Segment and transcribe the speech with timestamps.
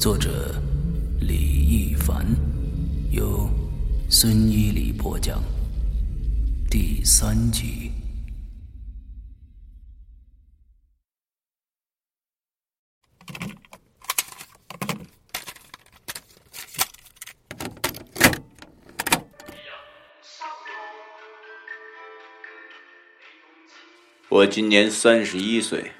[0.00, 0.54] 作者。
[1.20, 2.24] 李一凡，
[3.10, 3.46] 由
[4.08, 5.42] 孙一礼播讲。
[6.70, 7.92] 第三集。
[24.30, 25.92] 我今年三十一岁，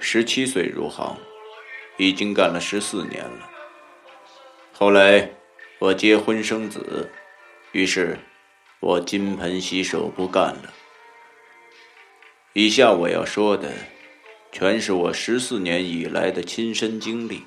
[0.00, 1.16] 十七岁入行，
[2.02, 3.48] 已经干了十四年了。
[4.72, 5.30] 后来，
[5.78, 7.12] 我结婚生子，
[7.70, 8.18] 于是，
[8.80, 10.74] 我金盆洗手不干了。
[12.54, 13.72] 以下我要说的，
[14.50, 17.44] 全是我十四年以来的亲身经历。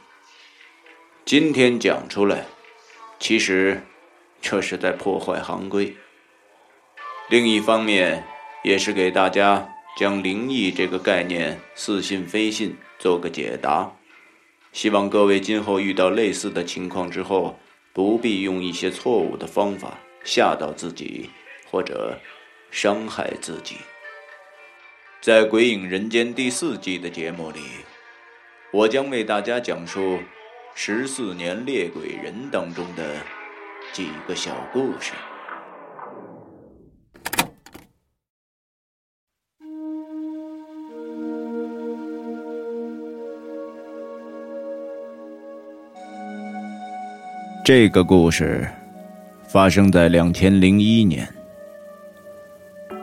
[1.25, 2.45] 今天讲出来，
[3.19, 3.83] 其实
[4.39, 5.93] 这是在破坏行规。
[7.27, 8.25] 另一方面，
[8.63, 13.91] 也是给大家将灵异这个概念似信非信做个解答。
[14.75, 17.57] 希望各位今后遇到类似的情况之后，
[17.93, 21.29] 不必用一些错误的方法吓到自己，
[21.71, 22.19] 或者
[22.71, 23.77] 伤害自己。
[25.21, 27.61] 在《鬼影人间》第四季的节目里，
[28.73, 30.19] 我将为大家讲述
[30.75, 33.15] 十四年猎鬼人当中的
[33.93, 35.13] 几个小故事。
[47.65, 48.63] 这个故事
[49.47, 51.27] 发生在两千零一年，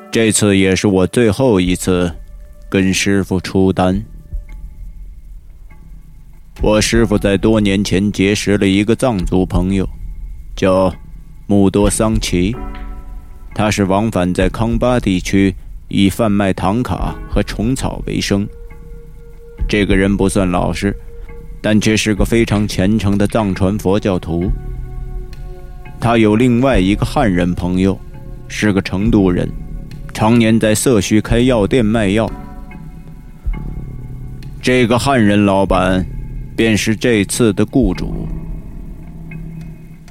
[0.09, 2.09] 这次也是我最后一次
[2.69, 4.01] 跟师傅出单。
[6.63, 9.85] 我师傅在多年前结识了一个藏族朋友，
[10.55, 10.95] 叫
[11.49, 12.55] 木多桑奇，
[13.57, 15.53] 他是往返在康巴地区，
[15.89, 18.47] 以贩卖唐卡和虫草为生。
[19.69, 20.97] 这个人不算老实。
[21.63, 24.51] 但却是个非常虔诚的藏传佛教徒。
[26.01, 27.97] 他有另外一个汉人朋友，
[28.49, 29.49] 是个成都人，
[30.13, 32.29] 常年在色墟开药店卖药。
[34.61, 36.05] 这个汉人老板，
[36.57, 38.27] 便是这次的雇主。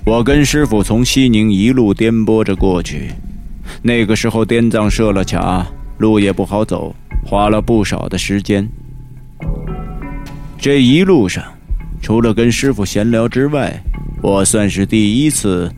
[0.05, 3.11] 我跟师傅从西宁一路颠簸着过去，
[3.83, 5.67] 那个时候滇藏设了卡，
[5.99, 6.95] 路也不好走，
[7.25, 8.67] 花了不少的时间。
[10.61, 11.43] 这一路上，
[12.03, 13.81] 除了跟师傅闲聊之外，
[14.21, 15.73] 我算是第一次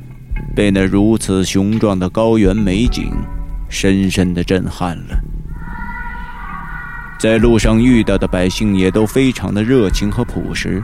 [0.54, 3.10] 被那如此雄壮的高原美景
[3.70, 5.18] 深深的震撼了。
[7.18, 10.84] 在路上遇到的百姓也都非常的热情和朴实。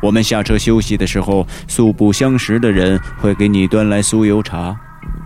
[0.00, 4.74] 我们下车休息的时候，素不相识的人会给你端来酥油茶。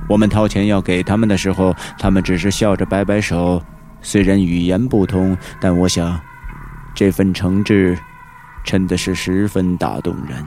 [0.08, 3.62] 我们掏钱要给他们的时候，他们只是笑着摆摆手。
[4.02, 6.20] 虽然语言不通，但我想。
[6.96, 7.98] 这份诚挚，
[8.64, 10.42] 真的是十分打动人。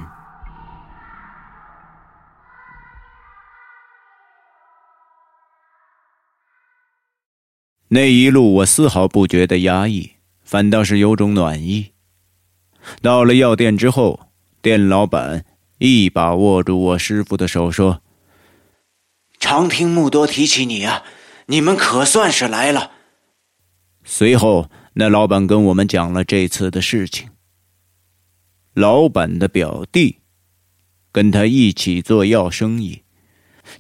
[7.90, 10.14] 那一路我丝毫不觉得压抑，
[10.44, 11.94] 反倒是有种暖意。
[13.04, 15.46] 到了药店之后，店老板
[15.78, 18.02] 一把握住我师傅的手，说
[19.40, 21.04] ：“常听木多提起你啊，
[21.46, 22.94] 你们可算是来了。”
[24.04, 24.68] 随后。
[25.00, 27.30] 那老板跟我们讲了这次的事情。
[28.74, 30.18] 老板的表弟
[31.14, 33.04] 跟他一起做药生意，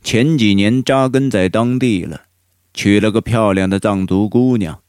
[0.01, 2.21] 前几年扎根在当地了，
[2.73, 4.79] 娶了个漂亮的藏族姑娘。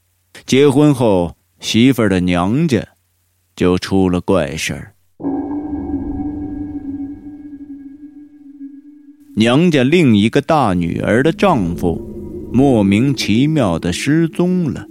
[0.47, 2.87] 结婚后，媳妇儿的娘家
[3.57, 4.95] 就出了怪事儿。
[9.35, 12.01] 娘家另一个大女儿的丈夫
[12.53, 14.87] 莫名其妙的失踪了，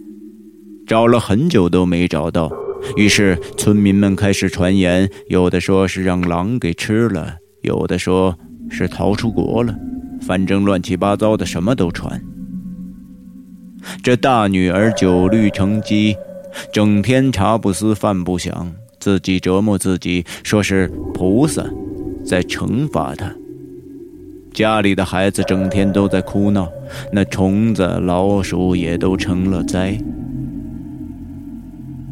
[0.89, 2.51] 找了很久都没找到。
[2.95, 8.35] 于是村民们开始传言，有的说是让狼给吃了，有的说
[8.71, 9.75] 是逃出国了，
[10.19, 12.19] 反正乱七八糟的什么都传。
[14.01, 16.15] 这大女儿酒绿成疾，
[16.73, 21.63] 整天茶不思饭不想，自己折磨自己，说是菩萨
[22.25, 23.31] 在惩罚她。
[24.51, 26.67] 家里的孩子整天都在哭闹，
[27.13, 29.95] 那虫子、老鼠也都成了灾。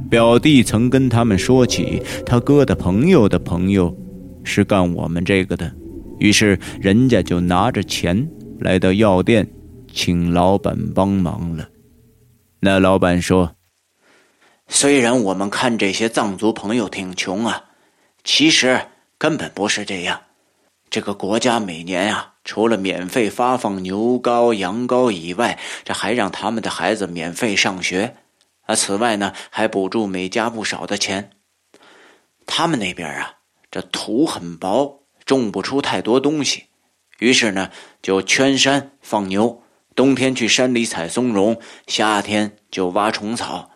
[0.10, 3.96] 表弟曾跟他们说起，他哥的朋友的朋友
[4.44, 5.72] 是干我们这个的，
[6.18, 9.48] 于是人家就拿着钱来到药店，
[9.92, 11.68] 请老板帮忙了。
[12.62, 13.56] 那老板说
[14.70, 17.66] ：“虽然我们看这些藏族朋友挺穷啊，
[18.24, 18.80] 其实
[19.18, 20.22] 根本不是这样。
[20.90, 28.16] 这个国家每年啊，除了免费发放牛羔、羊羔以外，这还让他们的孩子免费上学。
[28.68, 31.32] 啊，此外呢，还补助每家不少的钱。
[32.46, 33.40] 他们那边啊，
[33.72, 36.66] 这土很薄，种不出太多东西，
[37.20, 37.72] 于是呢，
[38.02, 39.64] 就圈山放牛。”
[39.98, 43.72] 冬天去山里采松茸，夏天就挖虫草，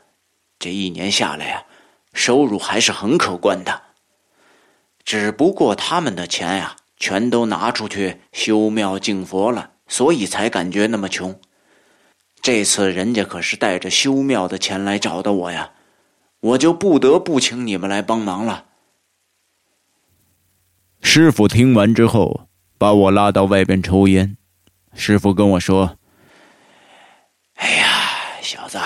[0.60, 1.66] 这一年下来呀，
[2.14, 3.82] 收入还是很可观的。
[5.04, 11.42] 只不过他们的钱呀，全都拿出去修庙敬佛了，所以才感觉那么穷。
[12.42, 15.72] 这次人家可是带着修庙的钱来找的我呀，
[16.40, 18.66] 我就不得不请你们来帮忙了。
[21.04, 22.48] 师傅听完之后，
[22.78, 24.38] 把我拉到外边抽烟。
[24.94, 25.98] 师傅跟我说。
[27.56, 27.86] 哎呀，
[28.42, 28.80] 小子，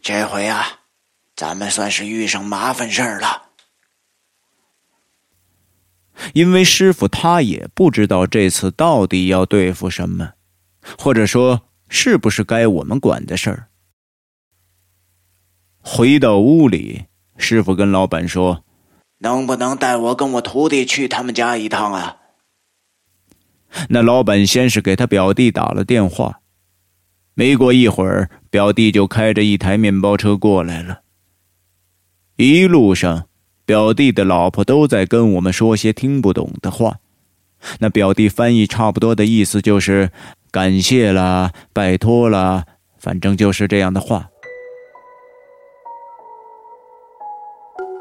[0.00, 0.82] 这回啊，
[1.34, 3.50] 咱们算是遇上麻烦事儿了。
[6.32, 10.34] 因为师傅他也不知道这次到底要对付什么，
[10.96, 11.62] 或者说
[11.94, 13.68] 是不是该我们管的事儿。
[15.78, 17.04] 回到屋里，
[17.36, 18.64] 师傅跟老板说
[19.20, 22.16] ：“能不能带我跟我徒弟去他们家一趟啊？”
[23.90, 26.40] 那老板先是给他表弟打了电话。
[27.34, 31.02] 没过一会儿，表弟就开着一台面包车过来了。
[32.36, 33.28] 一路上，
[33.66, 37.00] 表弟的老婆都在跟我们说些听不懂的话。
[37.80, 40.10] 那表弟翻译差不多的意思就是
[40.52, 42.66] “感谢啦，拜托啦”，
[43.00, 44.28] 反正就是这样的话。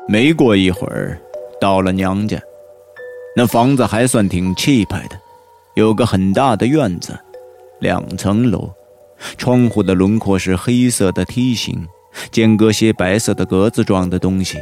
[0.05, 1.17] 没过一会儿，
[1.61, 2.37] 到了娘家，
[3.37, 5.17] 那房子还算挺气派的，
[5.75, 7.17] 有个很大的院子，
[7.79, 8.69] 两层楼。
[9.37, 11.87] 窗户的轮廓是黑色的梯形，
[12.31, 14.57] 间隔些白色的格子状的东西。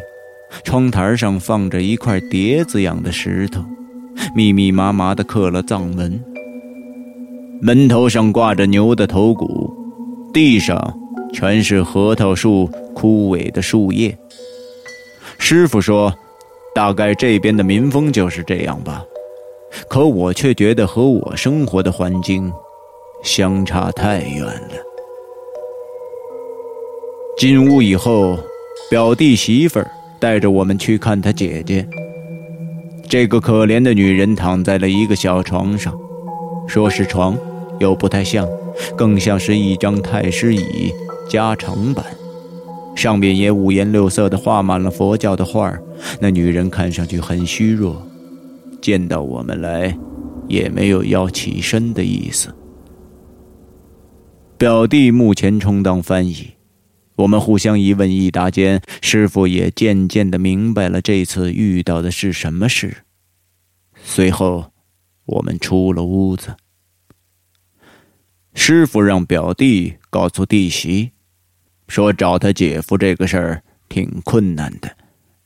[0.63, 3.65] 窗台上放着一块碟子样的石头，
[4.35, 6.23] 密密麻麻的刻了藏文。
[7.61, 9.73] 门头上挂着牛的头骨，
[10.33, 10.97] 地上
[11.33, 14.17] 全是核桃树枯萎的树叶。
[15.37, 16.13] 师傅说，
[16.73, 19.03] 大概这边的民风就是这样吧。
[19.87, 22.51] 可我却觉得和我生活的环境。
[23.21, 24.75] 相差太远了。
[27.37, 28.39] 进屋以后，
[28.89, 29.81] 表弟媳妇
[30.19, 31.85] 带着我们去看他姐姐。
[33.09, 35.93] 这个可怜的女人躺在了一个小床上，
[36.65, 37.37] 说是床，
[37.79, 38.47] 又不太像，
[38.95, 40.91] 更像是一张太师椅
[41.29, 42.05] 加长版，
[42.95, 45.73] 上面也五颜六色的画满了佛教的画
[46.19, 48.01] 那女人看上去很虚弱，
[48.81, 49.97] 见到我们来，
[50.47, 52.53] 也没有要起身的意思。
[54.57, 56.55] 表弟目前充当翻译，
[57.15, 62.97] 我们互相一问一答间，师傅也渐渐的明白了这次遇到的是什么事。
[64.03, 64.71] 随后，
[65.25, 66.55] 我们出了屋子。
[68.61, 71.11] 师傅让表弟告诉弟媳，
[71.87, 74.97] 说找他姐夫这个事儿挺困难的，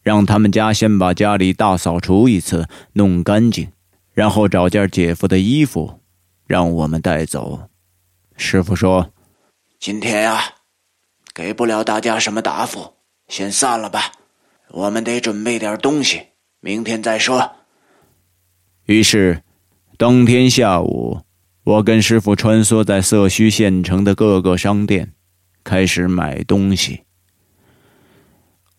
[0.01, 3.72] 让他们家先把家里大扫除一次，弄干净，
[4.13, 6.00] 然后找件姐夫的衣服，
[6.48, 7.70] 让我们带走。
[8.36, 9.13] 师傅说
[9.79, 10.41] ：“今天呀，
[11.36, 12.96] 给不了大家什么答复，
[13.27, 14.12] 先散了吧。
[14.72, 16.29] 我们得准备点东西，
[16.60, 17.58] 明天再说。”
[18.86, 19.43] 于是，
[20.00, 21.22] 当天下午，
[21.63, 25.13] 我跟师傅穿梭在色须县城的各个商店，
[25.63, 27.03] 开始买东西。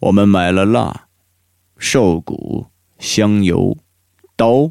[0.00, 1.08] 我们买了蜡、
[1.78, 2.66] 兽骨、
[2.98, 3.76] 香油、
[4.36, 4.70] 刀，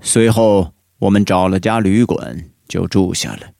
[0.00, 0.72] 随后。
[1.00, 3.50] 我们找了家旅馆就住下了。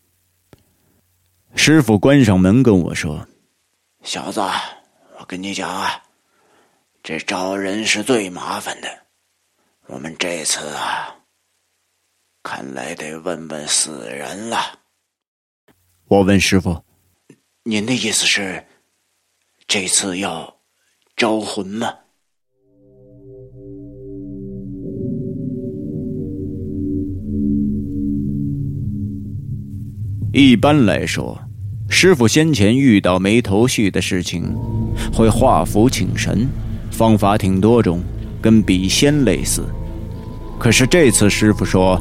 [1.54, 3.28] 师傅关上门跟我说
[4.02, 4.40] ：“小子，
[5.18, 6.04] 我跟你讲啊，
[7.02, 8.88] 这招人是最麻烦的。
[9.88, 11.13] 我们这次啊，
[12.44, 14.58] 看来得问问死人了。”
[16.06, 16.84] 我问师傅
[17.64, 18.64] ：“您的意思是，
[19.66, 20.58] 这次要
[21.16, 21.88] 招魂吗？”
[30.32, 31.40] 一般来说，
[31.88, 34.54] 师傅先前遇到没头绪的事情，
[35.12, 36.46] 会画符请神，
[36.90, 38.02] 方法挺多种，
[38.42, 39.64] 跟笔仙类似。
[40.58, 42.00] 可是这次师傅说，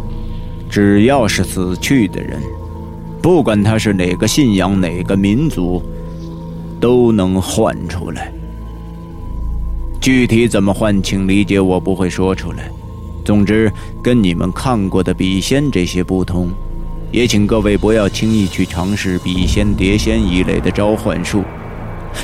[0.73, 2.41] 只要是死去的人，
[3.21, 5.79] 不管他是哪个信仰、哪个民族，
[6.79, 8.33] 都能唤出来。
[10.01, 12.71] 具体怎么唤，请理解，我不会说出来。
[13.23, 13.71] 总之，
[14.03, 16.49] 跟你们看过的笔仙这些不同。
[17.11, 21.43] 也请各位不要轻易去尝试笔仙、碟仙一类的召唤术。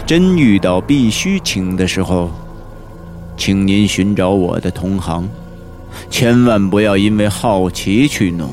[0.08, 2.32] 真遇到必须请的时候，
[3.38, 5.30] 请您寻找我的同行，
[6.10, 8.50] 千万不要因为好奇去弄。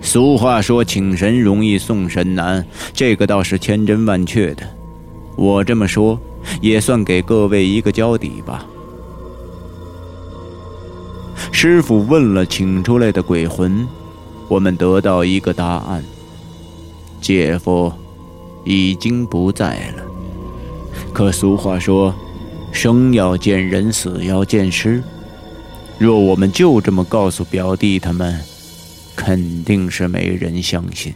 [0.00, 4.62] 俗话说：“请神容易送神难”，这个倒是千真万确的。
[5.36, 6.20] 我这么说，
[6.60, 8.66] 也算给各位一个交底吧。
[11.50, 13.86] 师傅问了请出来的鬼魂。
[14.46, 16.04] 我们得到一个答案：
[17.20, 17.90] 姐夫
[18.62, 20.04] 已经不在了。
[21.14, 22.14] 可俗话说，
[22.70, 25.02] 生要见人，死要见尸。
[25.98, 28.40] 若我们就这么告诉表弟他们，
[29.14, 31.14] 肯定是没人相信。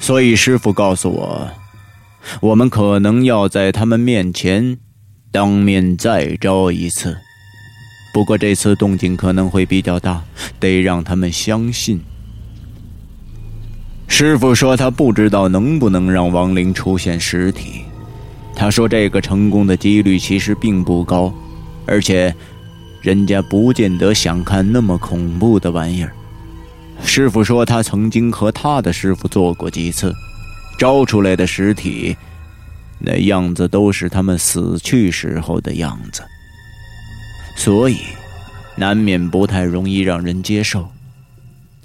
[0.00, 1.50] 所以师傅告诉我，
[2.40, 4.78] 我们可能要在他们面前
[5.32, 7.16] 当面再招一次。
[8.12, 10.22] 不过这次动静可能会比较大，
[10.60, 12.00] 得让他们相信。
[14.06, 17.82] 师傅说他不知道能不能让亡灵出现实体，
[18.54, 21.32] 他说这个成功的几率其实并不高，
[21.86, 22.34] 而且
[23.00, 26.12] 人家不见得想看那么恐怖的玩意儿。
[27.04, 30.12] 师傅说他曾经和他的师傅做过几次，
[30.78, 32.16] 招出来的实体，
[32.98, 36.22] 那样子都是他们死去时候的样子。
[37.56, 37.98] 所以，
[38.76, 40.88] 难免不太容易让人接受。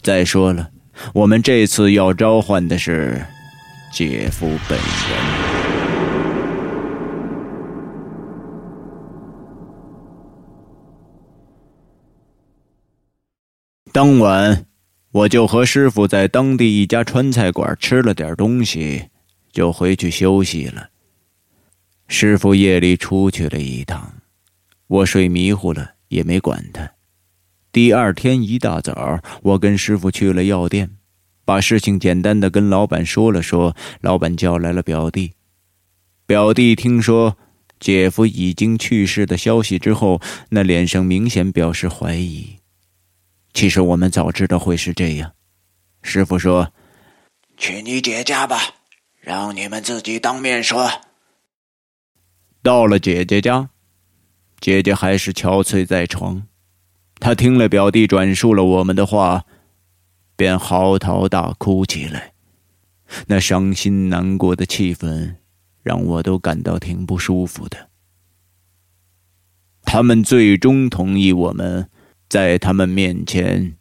[0.01, 0.69] 再说了，
[1.13, 3.23] 我们这次要召唤的是
[3.93, 5.52] 姐夫本人。
[13.93, 14.65] 当晚，
[15.11, 19.09] 我就和师傅在当地一家川菜馆吃了点东西，
[19.51, 20.89] 就回去休息了。
[22.07, 24.11] 师傅夜里出去了一趟。
[24.87, 26.89] 我睡迷糊了，也没管他。
[27.71, 30.89] 第二天一大早，我跟师傅去了药店，
[31.45, 33.75] 把事情简单的跟老板说了说。
[34.01, 35.33] 老板叫来了表弟。
[36.25, 37.37] 表弟听说
[37.79, 40.19] 姐夫已经去世的消息之后，
[40.49, 42.55] 那脸上明显表示怀疑。
[43.53, 45.33] 其实我们早知道会是这样。
[46.01, 46.73] 师傅说
[47.55, 48.57] ：“去你姐家吧，
[49.19, 50.89] 让你们自己当面说。”
[52.61, 53.69] 到了姐姐家。
[54.59, 56.47] 姐姐还是憔悴在床，
[57.19, 59.43] 她听了表弟转述了我们的话，
[60.37, 62.31] 便嚎啕大哭起来。
[63.27, 65.35] 那伤心难过的气氛，
[65.81, 67.89] 让我都感到挺不舒服的。
[69.81, 71.89] 他们最终同意我们
[72.33, 73.75] 在他们面前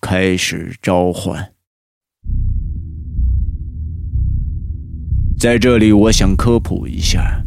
[0.00, 1.52] 开始召唤。
[5.38, 7.44] 在这里，我想科普一下。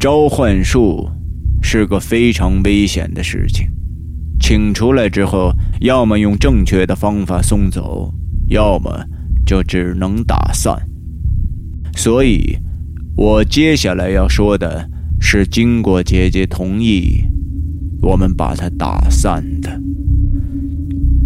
[0.00, 1.06] 召唤术
[1.62, 3.68] 是个非常危险的事情，
[4.40, 5.52] 请出来之后，
[5.82, 8.10] 要么用正确的方法送走，
[8.46, 9.04] 要么
[9.44, 10.74] 就只能打散。
[11.94, 12.56] 所以，
[13.18, 14.88] 我接下来要说的
[15.20, 17.20] 是，经过姐姐同意，
[18.00, 19.80] 我们把它打散的。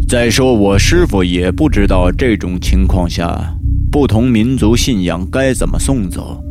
[0.09, 3.55] 再说，我师傅也不知道这种情况下，
[3.91, 6.43] 不同民族信仰该怎么送走。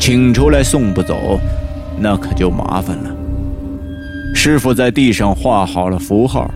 [0.00, 1.38] 请出来送不走，
[1.98, 3.16] 那可就麻烦了。
[4.34, 6.48] 师傅在地上画好了符号，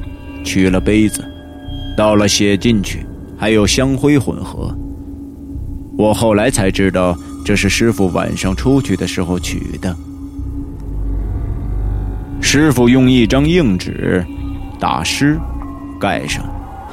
[0.44, 1.24] 取了杯子，
[1.96, 3.04] 倒了血进去，
[3.36, 4.72] 还有香灰混合。
[5.98, 9.94] 我后来才知道，这是师傅晚上出去的时候取的。
[12.54, 14.22] 师傅用一张硬纸
[14.78, 15.40] 打湿，
[15.98, 16.44] 盖上，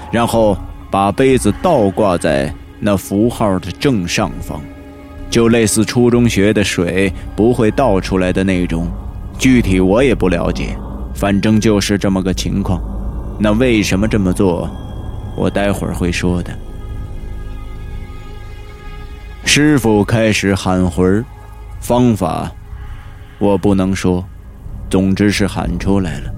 [0.09, 0.57] 然后
[0.89, 2.49] 把杯子倒挂在
[2.79, 4.61] 那符号的正上方。
[5.29, 8.89] 就类似初中学的水不会倒出来的那种，
[9.37, 10.77] 具体我也不了解，
[11.13, 12.81] 反正就是这么个情况。
[13.37, 14.69] 那为什么这么做？
[15.35, 16.57] 我待会儿会说的。
[19.43, 21.25] 师傅开始喊魂儿，
[21.81, 22.49] 方法
[23.39, 24.23] 我不能说，
[24.89, 26.34] 总之是喊出来了。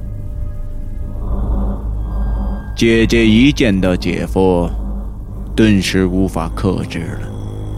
[2.76, 4.70] 姐姐一见到姐夫，
[5.56, 7.30] 顿时无法克制了，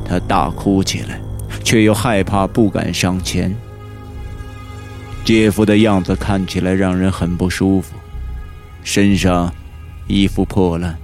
[0.05, 1.19] 她大哭起来，
[1.63, 3.53] 却又害怕，不敢上前。
[5.25, 7.95] 姐夫的样子看起来让人很不舒服，
[8.83, 9.53] 身上
[10.07, 10.95] 衣服破烂，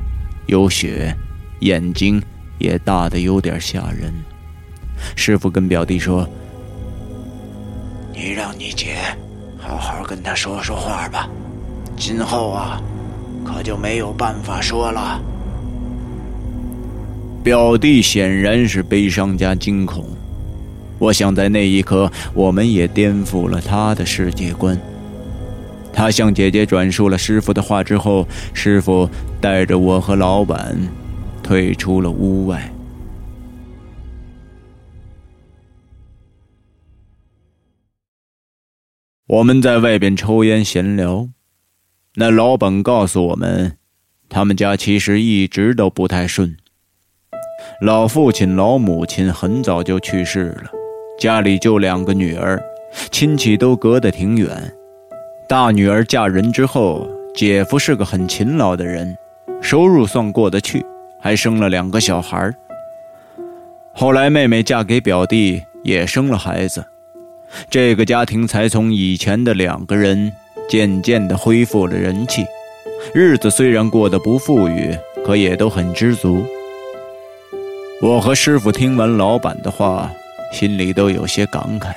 [0.47, 1.15] 有血，
[1.59, 2.21] 眼睛
[2.57, 4.13] 也大的有点吓人。
[5.15, 6.27] 师傅跟表弟说
[8.13, 8.97] ：“你让你姐
[9.77, 11.29] 好好跟他说说话吧，
[11.95, 12.81] 今后啊，
[13.45, 15.21] 可就没有办法说了。”
[17.43, 20.05] 表弟显然是悲伤加惊恐。
[20.97, 24.77] 我想在那一刻，我们也颠覆了他的世界观。
[25.93, 29.09] 他向姐姐转述了师傅的话之后，师傅
[29.39, 30.77] 带着我和老板
[31.41, 32.69] 退出了屋外。
[39.29, 41.29] 我们在外边抽烟闲聊，
[42.15, 43.77] 那老板告诉我们，
[44.27, 46.57] 他们家其实一直都不太顺。
[47.79, 50.71] 老父亲、老母亲很早就去世了。
[51.19, 52.59] 家里就两个女儿，
[53.11, 54.49] 亲戚都隔得挺远。
[55.47, 59.15] 大女儿嫁人之后，姐夫是个很勤劳的人，
[59.61, 60.83] 收入算过得去，
[61.21, 62.51] 还生了两个小孩。
[63.93, 66.83] 后来妹妹嫁给表弟，也生了孩子，
[67.69, 70.31] 这个家庭才从以前的两个人
[70.69, 72.45] 渐渐地恢复了人气，
[73.13, 76.45] 日子虽然过得不富裕，可也都很知足。
[78.01, 80.09] 我和师傅听完老板的话。
[80.51, 81.93] 心里都有些感慨。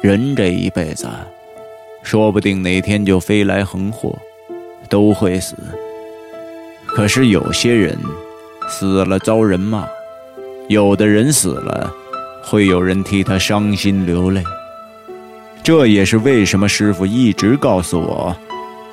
[0.00, 1.06] 人这一辈子，
[2.02, 4.16] 说不定哪天就飞来横祸，
[4.88, 5.54] 都会死。
[6.86, 7.94] 可是有些人
[8.70, 9.86] 死了遭人骂，
[10.68, 11.92] 有的人死了
[12.46, 14.42] 会有人替他伤心流泪。
[15.62, 18.36] 这也是为什么师傅一直告诉我，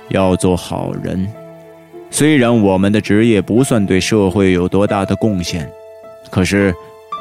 [0.09, 1.27] 要做好人。
[2.09, 5.69] 虽然我们的职业不算对社会有多大的贡献，
[6.29, 6.73] 可是。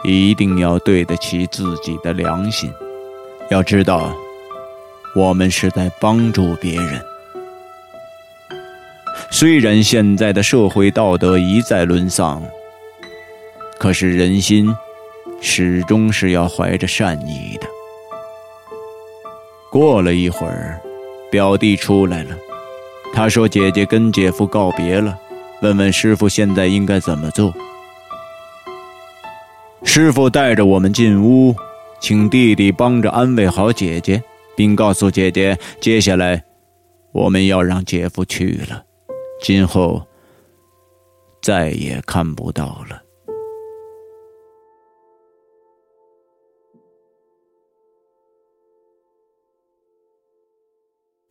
[0.02, 2.72] 一定要对得起自己的良心，
[3.50, 4.16] 要知道，
[5.14, 6.98] 我们是在帮助别人。
[9.30, 12.42] 虽然现在的社会道德一再沦丧，
[13.78, 14.74] 可是人心
[15.40, 17.66] 始终是要怀着善意的。
[19.70, 20.80] 过了一会儿，
[21.30, 22.36] 表弟出来了，
[23.14, 25.16] 他说：“姐姐跟姐夫告别了，
[25.62, 27.54] 问问师傅现在应该怎么做。”
[29.84, 31.54] 师傅带着我们进屋，
[32.00, 34.22] 请弟弟帮着安慰好姐姐，
[34.56, 36.42] 并告诉姐姐，接下来
[37.12, 38.82] 我们要让姐夫去了，
[39.40, 40.02] 今后
[41.40, 43.00] 再也看不到了。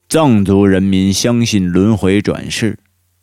[0.09, 2.79] 藏族人民相信轮回转世，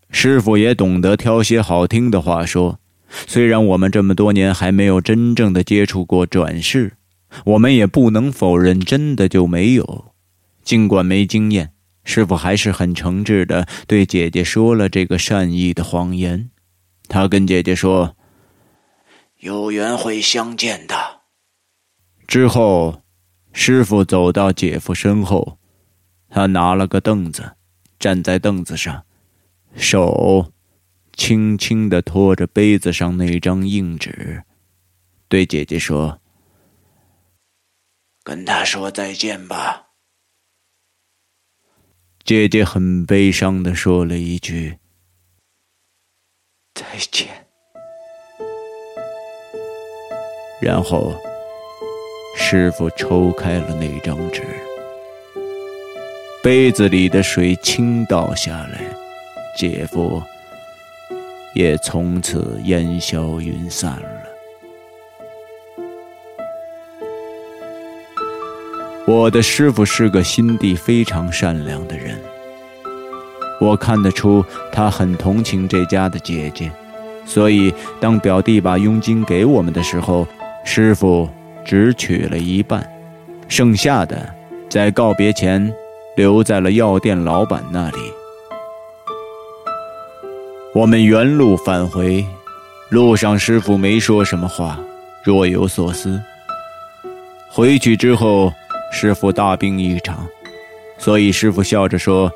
[0.09, 2.79] 师傅也懂得挑些好听的话说。
[3.27, 6.93] 虽然我们这么多年还没有真正的接触过转世，
[7.45, 10.13] 我们也不能否认真的就没有。
[10.63, 11.73] 尽管没经验，
[12.05, 16.51] 师傅还是很诚挚的对姐姐说了这个善意的谎言。
[17.09, 18.15] 他跟姐姐说
[19.41, 20.95] ：“有缘会相见的。”
[22.29, 23.03] 之后，
[23.53, 25.59] 师傅走到姐夫身后，
[26.29, 27.57] 他拿了个凳子，
[27.99, 29.05] 站在凳子上，
[29.75, 30.53] 手。
[31.19, 34.45] 轻轻的托着杯子上那张硬纸，
[35.29, 36.21] 对姐姐说
[38.23, 39.87] ：“跟他说再见吧。”
[42.23, 44.77] 姐姐很悲伤的说了一句
[46.77, 47.47] ：“再见。”
[50.61, 51.15] 然后，
[52.37, 54.43] 师傅抽开了那张纸，
[56.43, 58.81] 杯子里的水倾倒下来，
[59.57, 60.23] 姐夫。
[61.55, 64.23] 也从此烟消云散了。
[69.07, 72.21] 我的师傅是个心地非常善良的人，
[73.59, 76.71] 我看得出他很同情这家的姐姐，
[77.25, 80.29] 所以当表弟把佣金给我们的时候，
[80.63, 81.27] 师傅
[81.65, 82.87] 只取了一半，
[83.49, 84.29] 剩下的
[84.69, 85.73] 在告别前
[86.17, 87.99] 留在了药店老板那里。
[90.75, 92.27] 我们原路返回，
[92.89, 94.79] 路上师傅没说什么话，
[95.23, 96.21] 若有所思。
[97.49, 98.53] 回去之后，
[98.91, 100.27] 师傅大病一场，
[100.99, 102.33] 所以师傅笑着说：“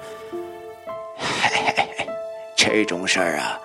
[2.56, 3.58] 这种事儿啊，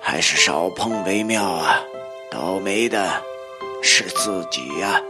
[0.00, 1.80] 还是少碰为妙啊！
[2.30, 3.10] 倒霉的
[3.82, 5.00] 是自己呀。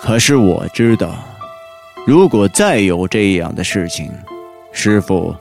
[0.00, 1.14] 可是我知道，
[2.06, 4.12] 如果再有这样的事情，
[4.72, 5.34] 师傅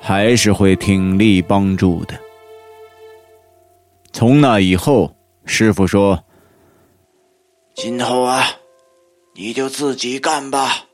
[0.00, 2.14] 还是会挺力帮助的。
[4.12, 5.12] 从那以后，
[5.44, 6.22] 师傅说
[7.74, 8.44] ：“今后啊，
[9.34, 10.84] 你就自己干吧。”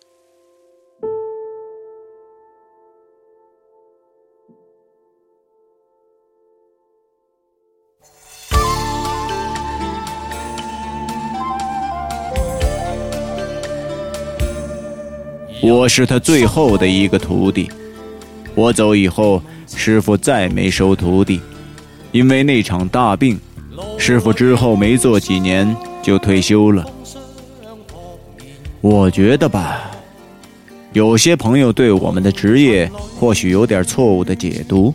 [15.67, 17.71] 我是他最后的一个徒弟。
[18.55, 21.41] 我走以后，师傅再没收徒弟，
[22.13, 23.41] 因为那场大病，
[23.97, 26.85] 师傅之后没做几年就退休了。
[28.83, 29.91] 我觉得吧，
[30.93, 34.93] 有些朋友对我们的职业或许有点错误的解读。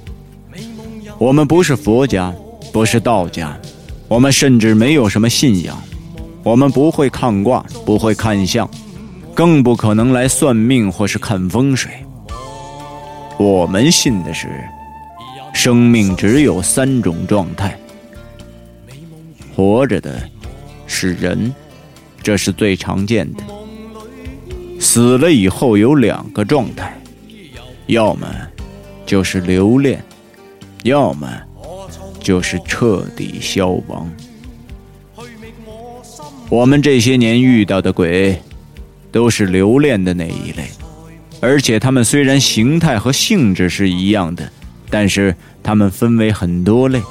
[1.18, 2.32] 我们不是佛家，
[2.72, 3.60] 不是道家，
[4.08, 5.76] 我们甚至没有什么信仰，
[6.44, 8.70] 我们不会看卦，不会看相。
[9.40, 11.90] 更不可能来算命或是看风水。
[13.38, 14.50] 我们信的是，
[15.54, 17.80] 生命只有三种状态：
[19.56, 20.22] 活着的
[20.88, 21.56] 是人，
[22.22, 23.42] 这是最常见的；
[24.78, 26.94] 死了以后有两个状态，
[27.88, 28.28] 要么
[29.06, 30.04] 就是留恋，
[30.84, 31.32] 要么
[32.20, 34.12] 就是彻底消亡。
[36.50, 38.38] 我们这些年遇到的鬼。
[39.12, 40.70] 都是留恋的那一类，
[41.42, 44.50] 而且他们虽然形态和性质是一样的，
[44.90, 47.02] 但是他们分为很多类，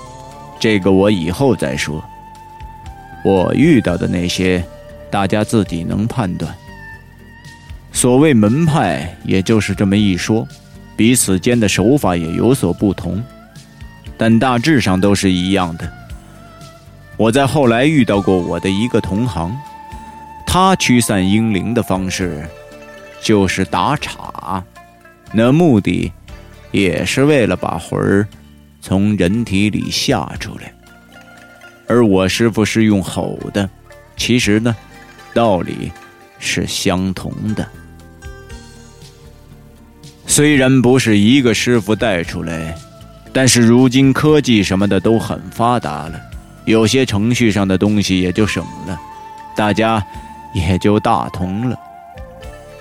[0.61, 2.03] 这个我以后再说。
[3.25, 4.65] 我遇到的那些，
[5.11, 6.55] 大家自己能判断。
[7.91, 10.47] 所谓门派，也就是这么一说，
[10.97, 13.21] 彼此间的手法也有所不同，
[14.17, 15.93] 但大致上都是一样的。
[17.17, 19.53] 我在后来遇到过我的一个同行。
[20.51, 22.49] 他驱散阴灵的方式，
[23.21, 24.65] 就是打岔，
[25.31, 26.11] 那目的
[26.71, 28.27] 也是为了把魂儿
[28.81, 30.73] 从人体里吓出来。
[31.87, 33.69] 而我师傅是用吼的，
[34.17, 34.75] 其实呢，
[35.35, 35.93] 道理
[36.39, 37.69] 是相同的。
[40.27, 42.75] 虽然不是一个师傅带出来，
[43.35, 46.19] 但是如今科技什么的都很发达了，
[46.65, 48.99] 有些程序上的东西也就省了，
[49.55, 50.03] 大家。
[50.55, 51.79] 也就大同了。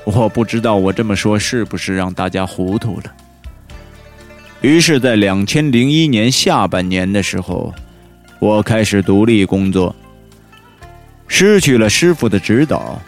[0.05, 3.13] 我不知道我这么说是不是让大家糊涂了。
[4.61, 7.73] 于是，在两千零一年下半年的时候，
[8.39, 9.95] 我开始独立工作。
[11.27, 12.99] 失去了师傅的指导，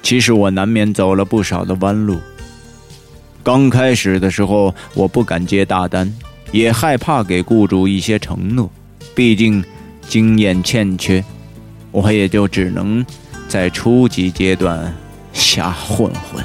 [0.00, 2.18] 其实我难免走了不少的弯路。
[3.42, 6.10] 刚开始的时候，我不敢接大单，
[6.52, 8.70] 也害怕给雇主一些承诺，
[9.14, 9.62] 毕竟
[10.08, 11.22] 经验欠缺，
[11.90, 13.04] 我也就只能。
[13.54, 14.92] 在初级阶段
[15.32, 16.44] 瞎混混。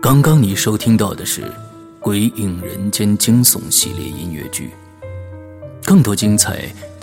[0.00, 1.42] 刚刚你收听到的是
[2.00, 4.70] 《鬼影人间》惊悚系列音乐剧，
[5.84, 6.74] 更多精彩。